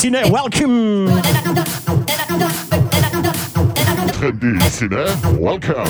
[0.00, 1.08] Ciné, welcome.
[4.16, 5.04] Trendy Ciné,
[5.38, 5.84] welcome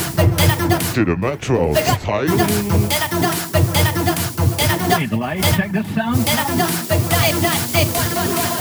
[0.94, 2.26] to the Metro style.
[4.98, 6.26] Hey, the light, check this sound.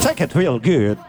[0.03, 0.99] Take it real good.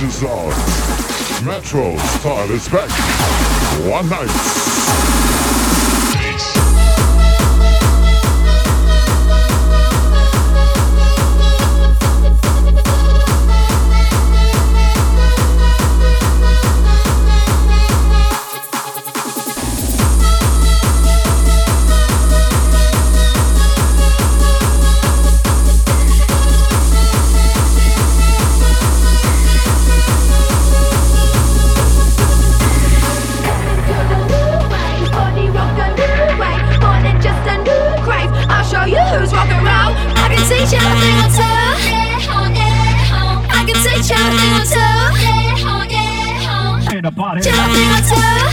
[0.00, 0.53] In the
[47.14, 47.40] body.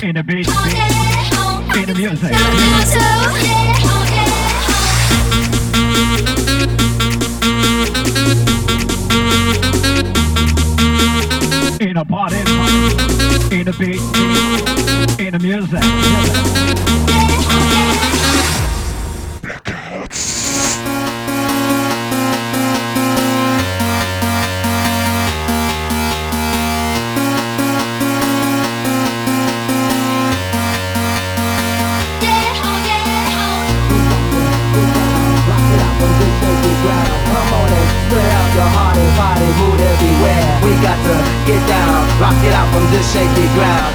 [0.04, 0.48] In the beat.
[1.78, 2.32] In the music.
[11.82, 14.00] In a party, in the beat,
[15.20, 16.71] in the music.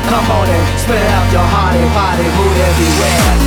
[0.08, 3.45] Come on and spread out your heart and body, hood everywhere.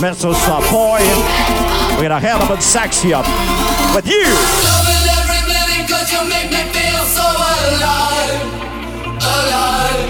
[0.00, 0.14] We're
[2.08, 3.26] gonna of a sexy up
[3.94, 4.24] with you.
[4.24, 8.40] Loving every minute 'cause you make me feel so alive,
[9.20, 10.08] alive.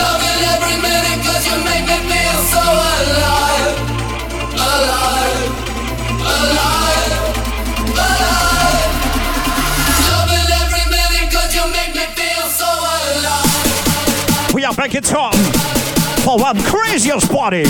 [0.00, 2.62] Loving every minute 'cause you make me feel so
[3.00, 3.76] alive,
[4.56, 5.44] alive,
[6.24, 7.12] alive,
[8.06, 8.92] alive.
[10.08, 14.54] Loving every minute 'cause you make me feel so alive.
[14.54, 15.34] We are back in town
[16.24, 17.66] for one craziest party,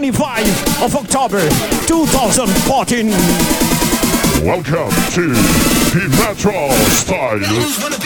[0.00, 1.46] 25 of October
[1.86, 3.08] 2014.
[4.46, 5.28] Welcome to
[5.92, 7.99] the Metro Style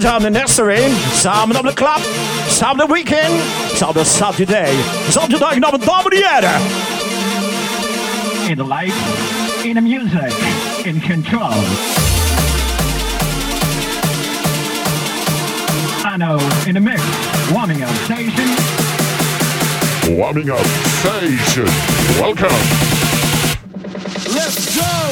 [0.00, 0.88] Well done, the nursery.
[1.12, 2.00] Samen op de klap.
[2.48, 3.42] Samen de weekend.
[3.74, 4.72] Samen de Saturday.
[5.08, 6.60] Zaterdag naar de dames en heren.
[8.48, 8.94] In the light,
[9.62, 10.32] in the music,
[10.82, 11.52] in control.
[16.04, 17.00] Arno in the mix,
[17.52, 18.56] warming up station.
[20.16, 20.66] Warming up
[20.98, 21.68] station.
[22.20, 22.56] Welcome.
[24.34, 25.10] Let's go.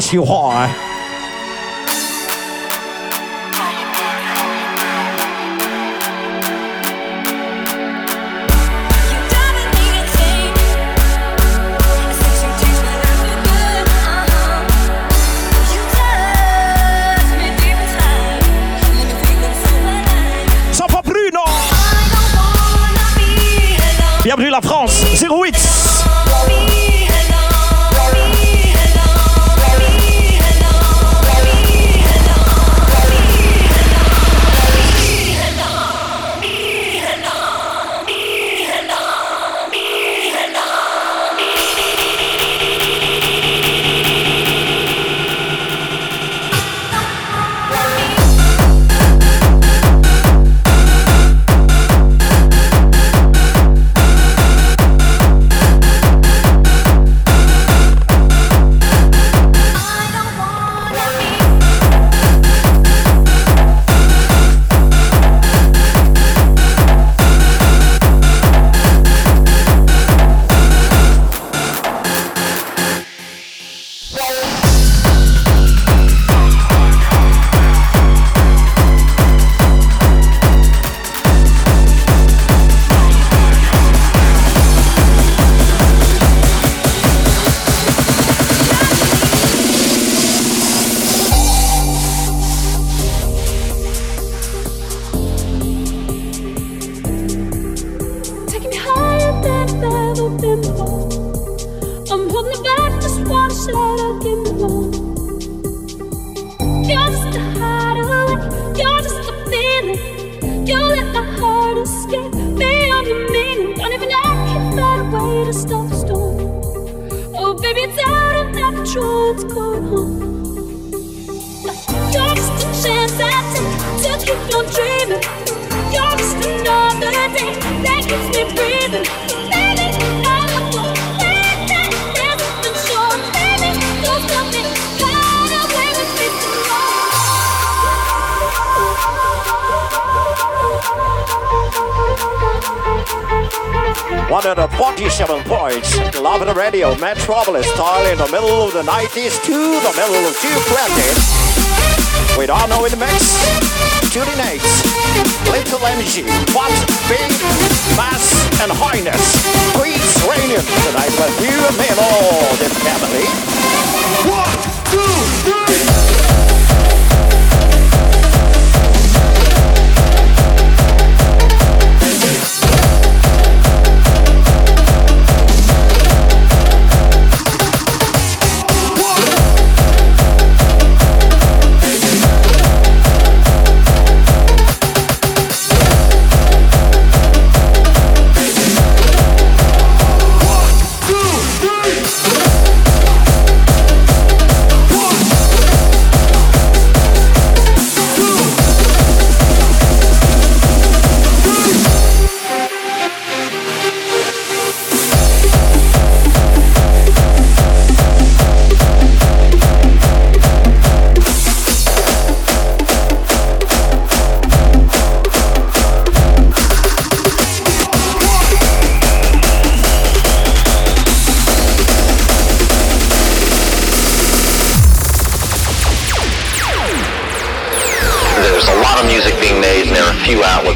[0.00, 0.87] 说话啊。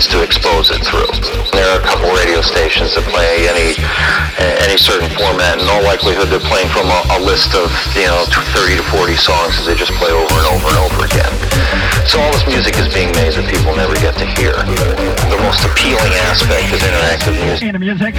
[0.02, 1.06] means to expose it through.
[1.52, 3.76] There are a couple radio stations that play any
[4.66, 5.60] any certain format.
[5.60, 8.24] In all likelihood, they're playing from a, a list of you know
[8.56, 11.30] 30 to 40 songs that they just play over and over and over again.
[12.08, 14.56] So all this music is being made that people never get to hear.
[15.30, 17.70] The most appealing aspect of interactive music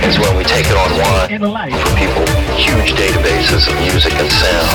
[0.08, 2.24] is when we take it online for people
[2.56, 4.72] huge databases of music and sound.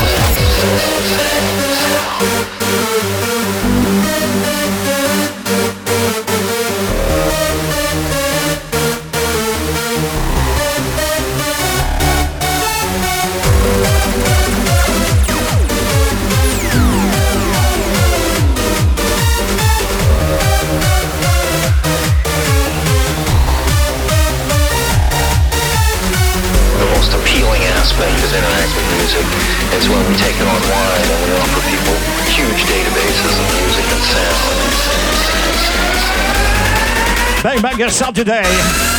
[37.89, 38.98] Yourself today.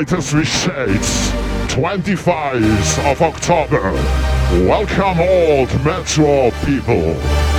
[0.00, 0.44] As we
[1.68, 3.92] 25th of October.
[4.66, 5.18] Welcome
[5.68, 7.49] to Metro people.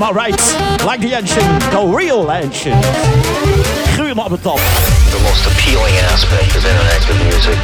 [0.00, 0.54] My rights.
[0.82, 2.82] Like the ancient, the real ancient.
[3.92, 4.56] Gruwel op het top.
[5.10, 7.58] The most appealing aspect of interactive music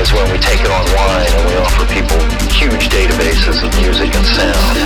[0.00, 2.16] is when we take it online and we offer people
[2.48, 4.76] huge databases of music and sound.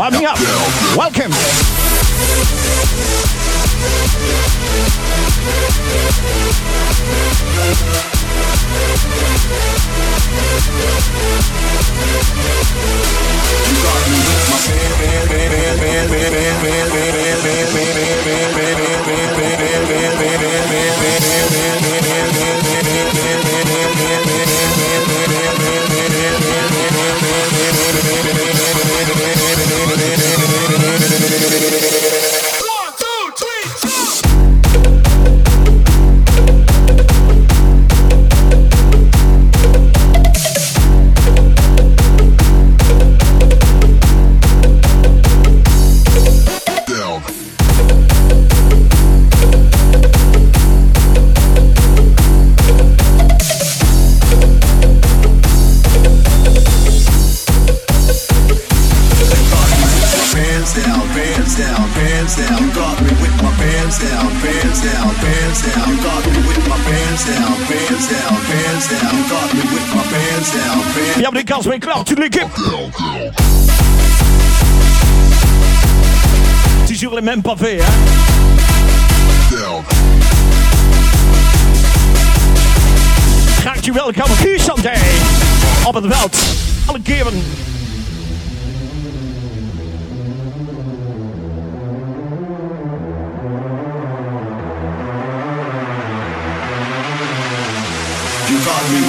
[0.00, 0.38] Warming up.
[0.96, 1.39] Welcome.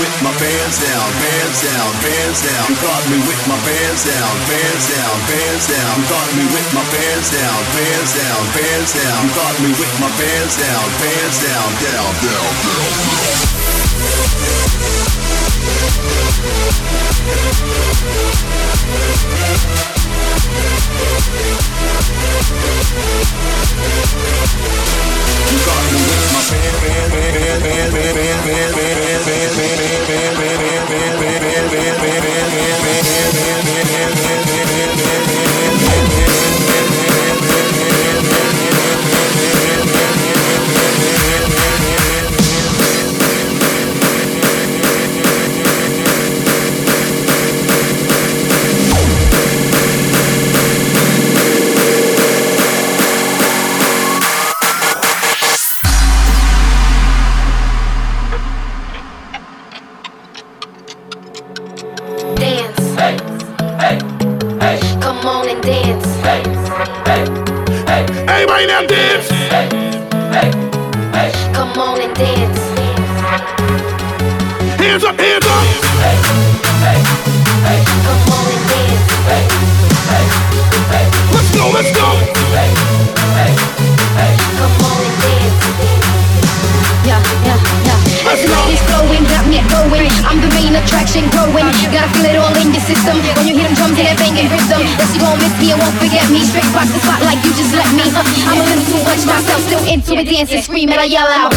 [0.02, 2.66] with my bands down, bands down, bands down.
[2.74, 5.94] You got me with my bands down, bands down, bands down.
[6.02, 9.22] You got me with my bands down, bands down, bands down.
[9.22, 12.90] You got me with my bands down, bands down, down, down, down.
[19.86, 20.01] down.
[20.32, 20.62] Yeah.
[100.82, 101.51] primero allá.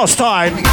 [0.00, 0.69] last time.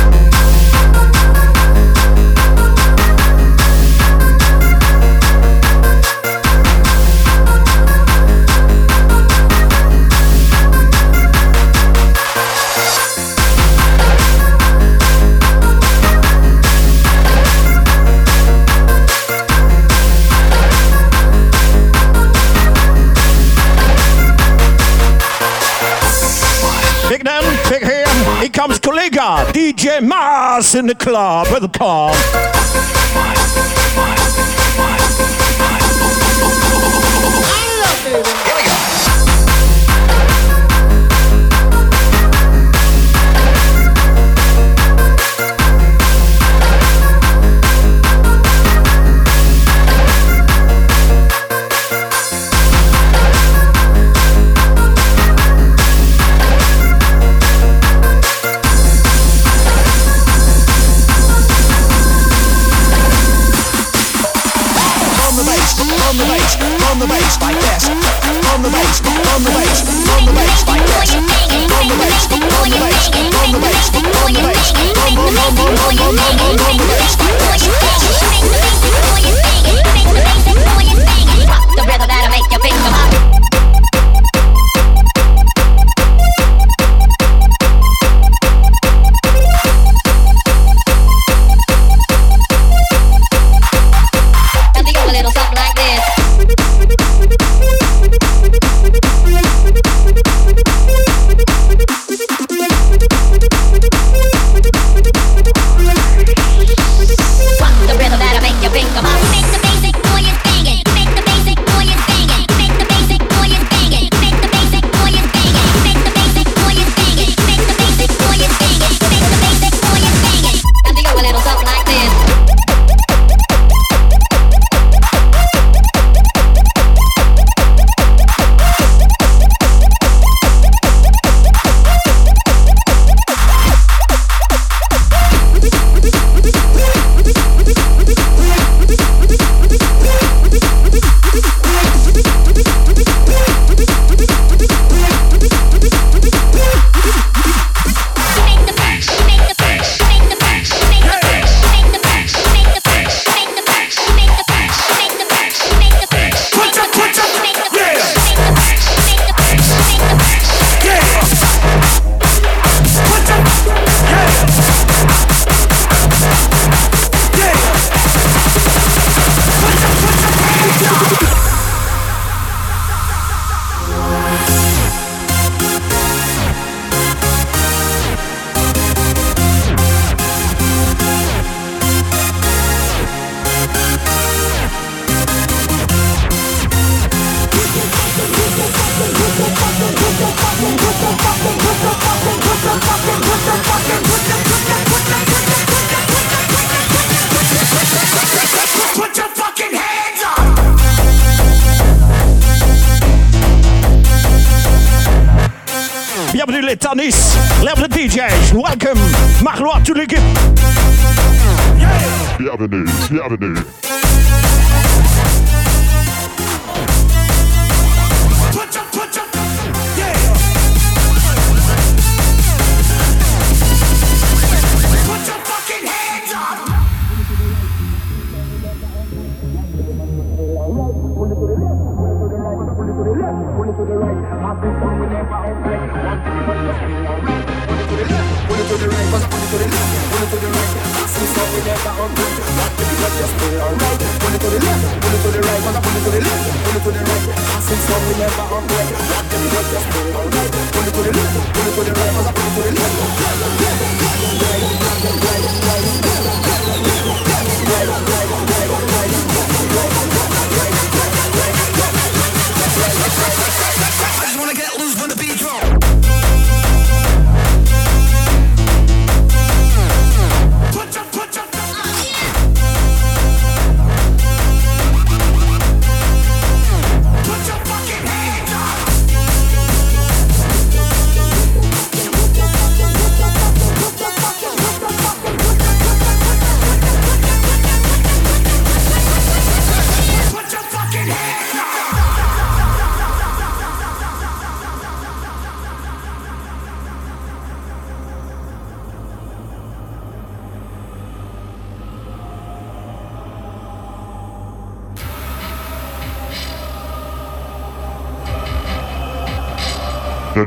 [30.76, 31.70] In the club with the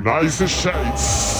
[0.03, 1.37] Nicest shades.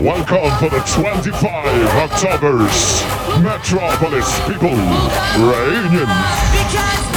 [0.00, 3.02] Welcome for the 25 October's
[3.42, 4.76] Metropolis People
[5.50, 7.13] Reunion.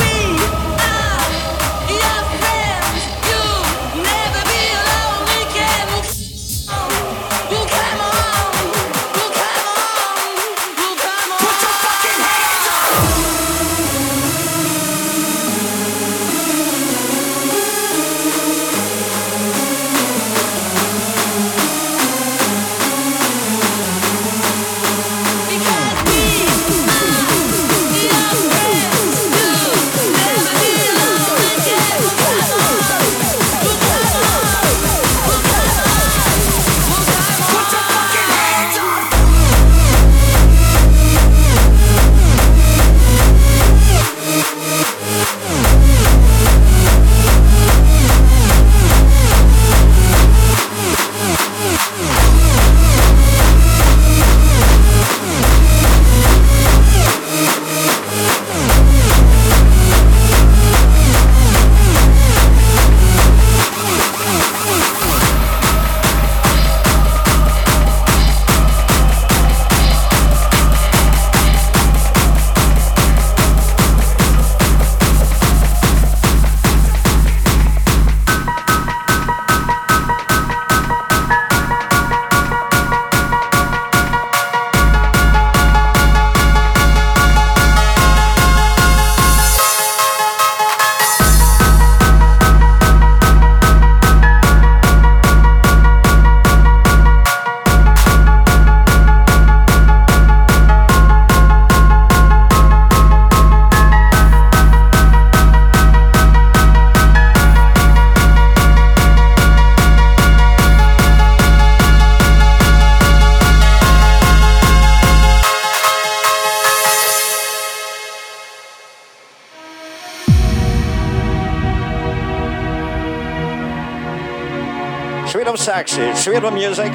[125.68, 126.94] Sexy, sweet of music.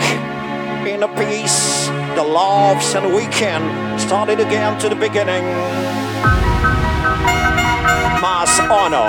[0.88, 4.00] In the peace, the loves and weekend.
[4.00, 5.44] Started again to the beginning.
[8.22, 9.04] Mass Arno.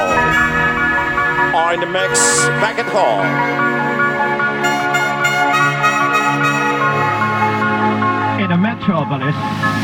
[1.56, 2.20] Are in the mix
[2.60, 3.24] back at home.
[8.44, 9.83] In a metropolis.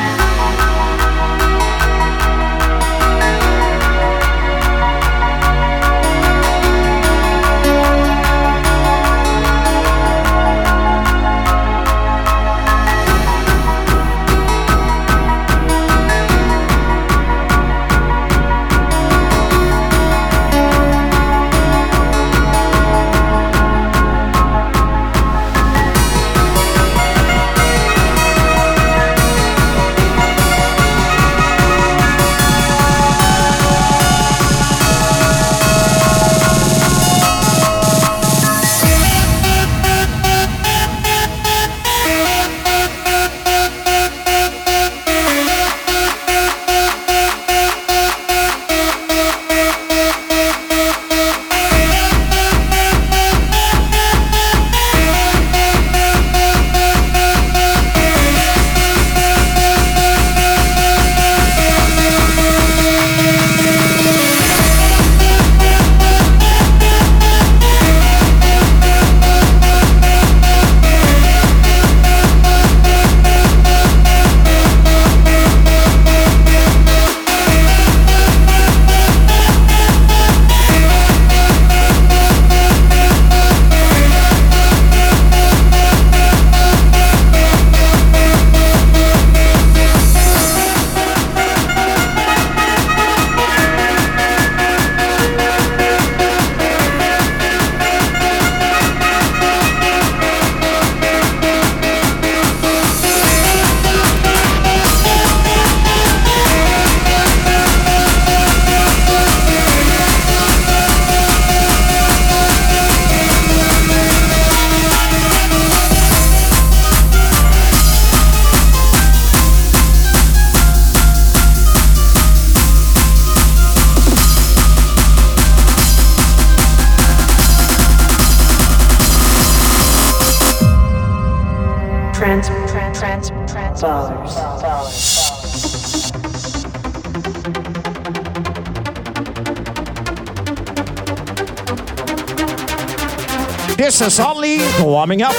[143.99, 145.33] This is Ollie warming up.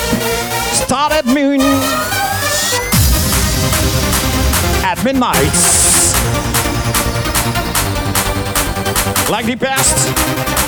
[0.74, 1.62] Start at noon.
[4.84, 5.50] At midnight.
[9.30, 9.96] Like the best,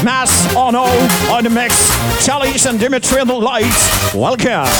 [0.02, 0.84] Mass Arno
[1.30, 4.14] on the mix, Charlie's and Dimitri on the lights.
[4.14, 4.70] Welcome.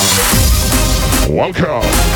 [1.29, 2.12] Welcome.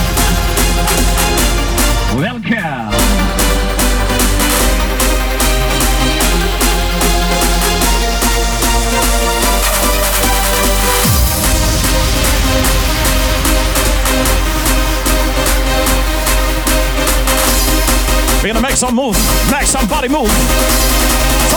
[18.46, 19.16] We're gonna make some move,
[19.50, 20.30] make some somebody move.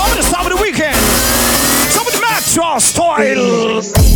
[0.09, 0.95] of the start of the weekend.
[1.91, 2.41] Some of the match
[2.79, 4.08] style.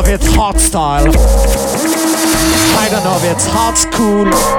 [0.00, 1.12] I don't know if it's hot style.
[2.78, 4.49] I don't know if it's hot school.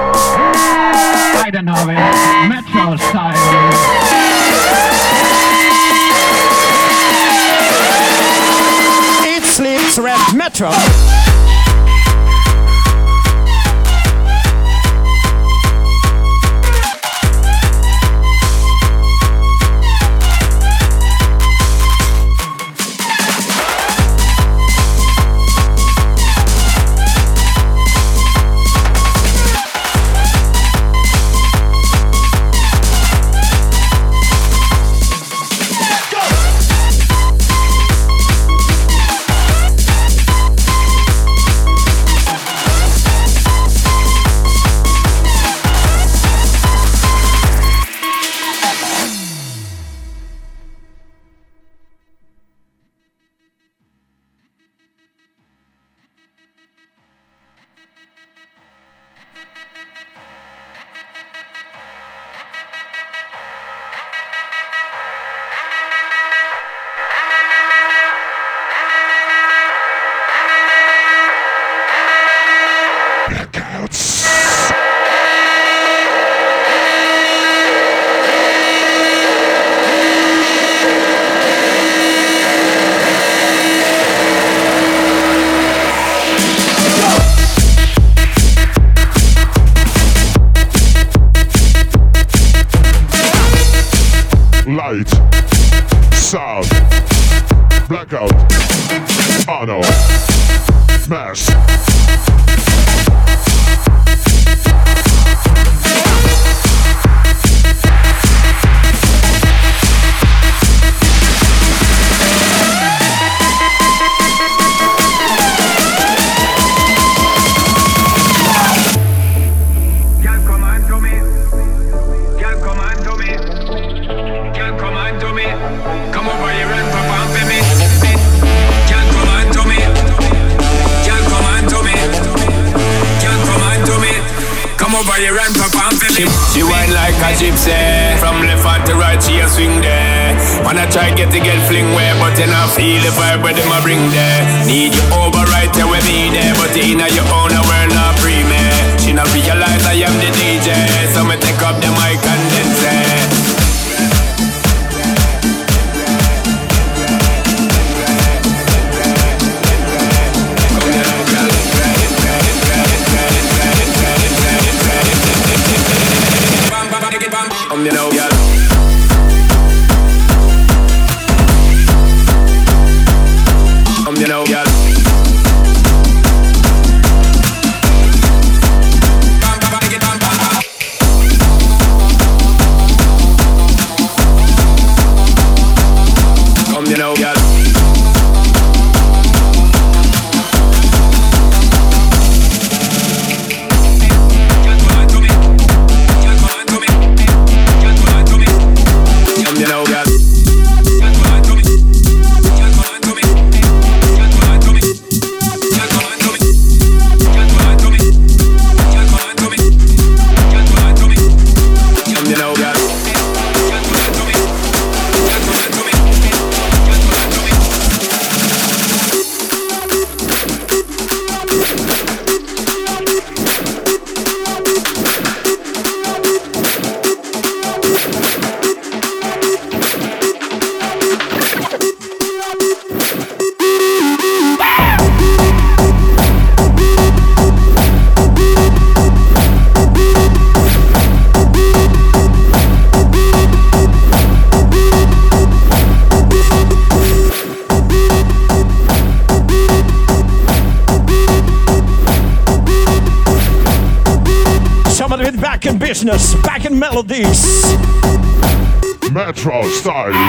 [259.82, 260.21] style.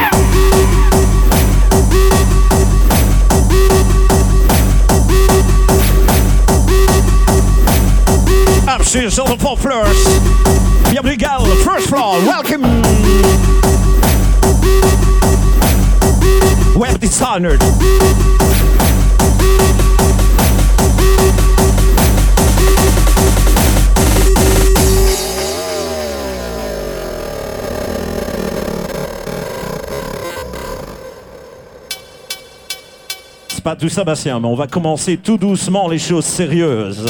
[33.88, 37.06] du mais on va commencer tout doucement les choses sérieuses.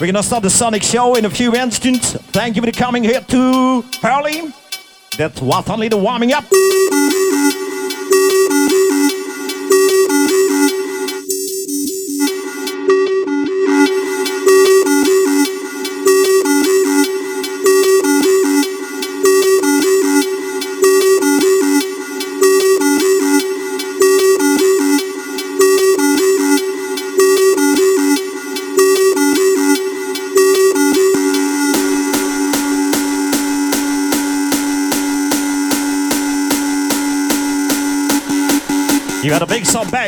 [0.00, 2.16] We're gonna start the Sonic Show in a few instants.
[2.32, 4.50] Thank you for coming here to Pearly.
[5.18, 6.44] That was only the warming up.
[39.42, 40.01] a big sub back.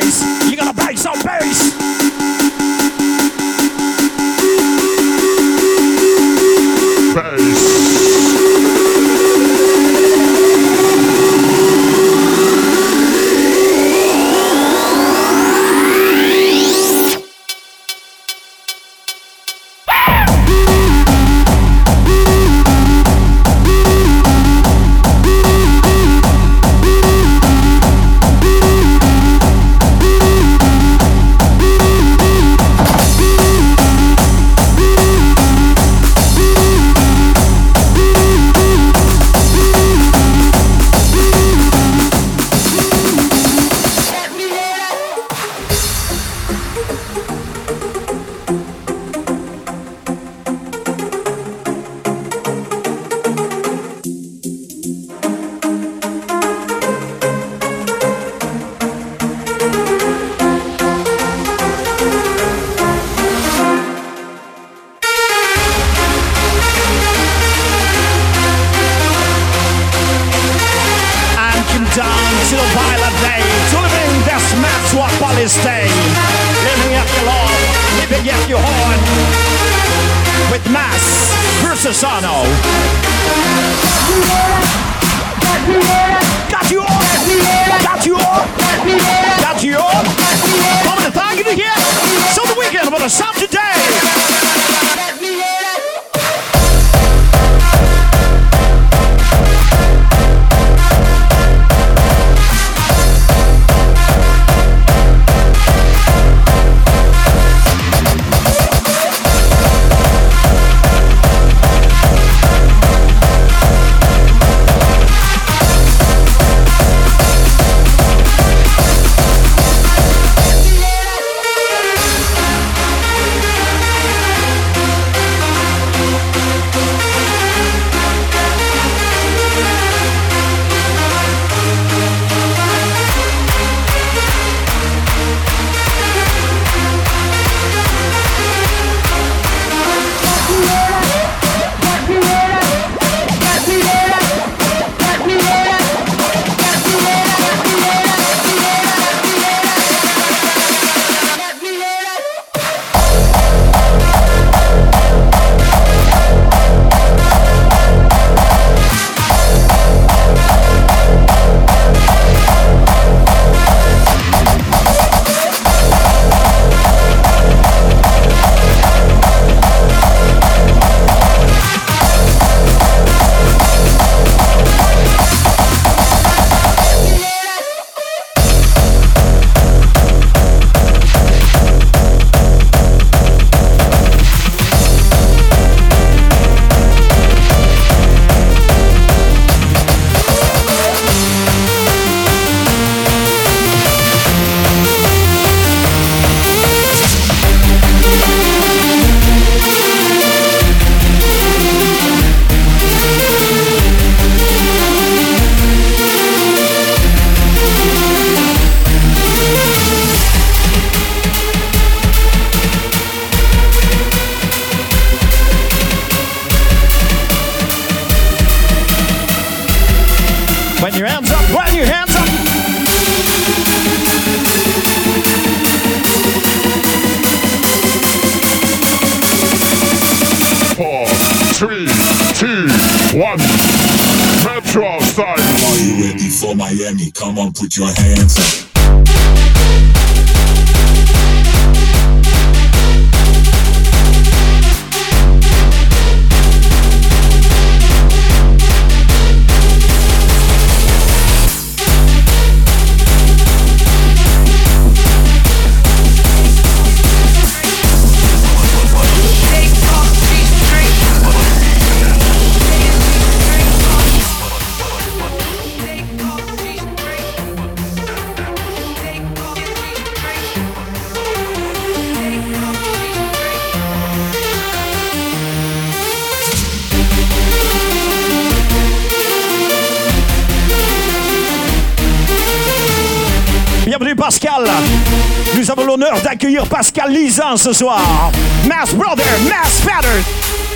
[287.55, 288.31] Pascal ce soir.
[288.67, 290.23] Mass Brother, Mass Father.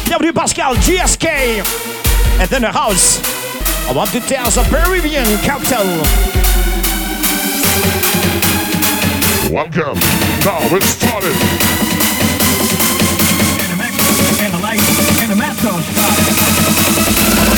[0.05, 1.61] Bienvenue Pascal, GSK.
[2.39, 3.19] And then the house.
[3.89, 5.85] I want to tell the Peruvian cocktail.
[9.51, 9.99] Welcome.
[10.45, 11.35] Now it's started.
[14.39, 16.29] And the lights and the mask on spot.
[16.29, 17.48] T-shirt